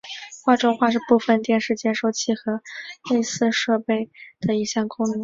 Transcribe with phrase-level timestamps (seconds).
[0.43, 2.63] 画中画是部分电视接收器和
[3.11, 5.19] 类似设备的一项功能。